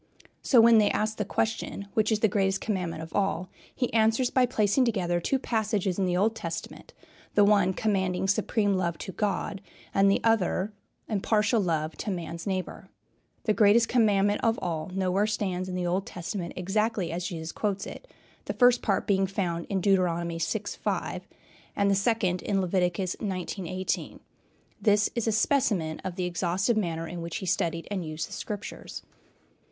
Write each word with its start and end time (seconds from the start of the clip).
So, 0.41 0.59
when 0.61 0.79
they 0.79 0.89
ask 0.89 1.17
the 1.17 1.25
question, 1.25 1.87
"Which 1.93 2.11
is 2.11 2.21
the 2.21 2.27
greatest 2.27 2.59
commandment 2.59 3.03
of 3.03 3.13
all?" 3.15 3.49
he 3.75 3.93
answers 3.93 4.31
by 4.31 4.47
placing 4.47 4.83
together 4.83 5.19
two 5.19 5.37
passages 5.37 5.99
in 5.99 6.05
the 6.05 6.17
Old 6.17 6.35
Testament, 6.35 6.95
the 7.35 7.43
one 7.45 7.71
commanding 7.73 8.27
supreme 8.27 8.73
love 8.73 8.97
to 8.97 9.11
God 9.11 9.61
and 9.93 10.09
the 10.09 10.19
other 10.23 10.73
impartial 11.07 11.61
love 11.61 11.95
to 11.97 12.09
man's 12.09 12.47
neighbor. 12.47 12.89
The 13.43 13.53
greatest 13.53 13.89
commandment 13.89 14.41
of 14.43 14.57
all 14.59 14.89
nowhere 14.95 15.27
stands 15.27 15.69
in 15.69 15.75
the 15.75 15.85
Old 15.85 16.07
Testament 16.07 16.53
exactly 16.55 17.11
as 17.11 17.27
Jesus 17.27 17.51
quotes 17.51 17.85
it, 17.85 18.07
the 18.45 18.53
first 18.53 18.81
part 18.81 19.05
being 19.05 19.27
found 19.27 19.67
in 19.69 19.81
Deuteronomy 19.81 20.39
vi. 20.39 20.63
5, 20.81 21.27
and 21.75 21.91
the 21.91 21.93
second 21.93 22.41
in 22.41 22.59
Leviticus 22.59 23.15
xix. 23.21 23.59
18. 23.69 24.19
This 24.81 25.11
is 25.13 25.27
a 25.27 25.31
specimen 25.31 25.99
of 25.99 26.15
the 26.15 26.25
exhaustive 26.25 26.75
manner 26.75 27.07
in 27.07 27.21
which 27.21 27.35
he 27.37 27.45
studied 27.45 27.87
and 27.91 28.03
used 28.03 28.27
the 28.29 28.33
Scriptures. 28.33 29.03